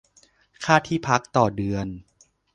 [0.63, 1.87] ค่าที่พัก ต่อเดือน